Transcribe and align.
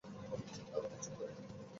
আমি 0.27 0.87
কিছু 0.89 1.11
করিনি। 1.17 1.45